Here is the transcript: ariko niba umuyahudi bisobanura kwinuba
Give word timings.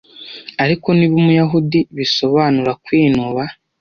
ariko 0.63 0.87
niba 0.97 1.15
umuyahudi 1.21 1.79
bisobanura 1.97 2.71
kwinuba 2.85 3.41